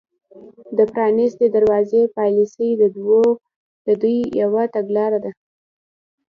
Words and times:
د 0.77 0.79
پرانیستې 0.93 1.45
دروازې 1.57 2.01
پالیسي 2.17 2.69
د 3.87 3.89
دوی 4.03 4.19
یوه 4.41 4.63
تګلاره 4.75 5.19
ده 5.25 5.31